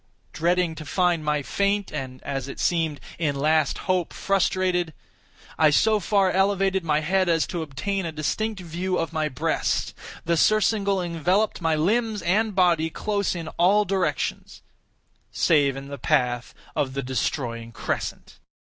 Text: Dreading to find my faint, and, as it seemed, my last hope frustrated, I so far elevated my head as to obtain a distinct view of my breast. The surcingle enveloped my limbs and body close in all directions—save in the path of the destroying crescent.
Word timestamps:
Dreading 0.33 0.73
to 0.73 0.83
find 0.83 1.23
my 1.23 1.43
faint, 1.43 1.93
and, 1.93 2.23
as 2.23 2.47
it 2.47 2.59
seemed, 2.59 2.99
my 3.19 3.29
last 3.29 3.77
hope 3.85 4.13
frustrated, 4.13 4.95
I 5.59 5.69
so 5.69 5.99
far 5.99 6.31
elevated 6.31 6.83
my 6.83 7.01
head 7.01 7.29
as 7.29 7.45
to 7.45 7.61
obtain 7.61 8.03
a 8.07 8.11
distinct 8.11 8.61
view 8.61 8.97
of 8.97 9.13
my 9.13 9.29
breast. 9.29 9.93
The 10.25 10.37
surcingle 10.37 11.03
enveloped 11.03 11.61
my 11.61 11.75
limbs 11.75 12.23
and 12.23 12.55
body 12.55 12.89
close 12.89 13.35
in 13.35 13.47
all 13.59 13.85
directions—save 13.85 15.75
in 15.77 15.87
the 15.89 15.99
path 15.99 16.55
of 16.75 16.95
the 16.95 17.03
destroying 17.03 17.71
crescent. 17.71 18.39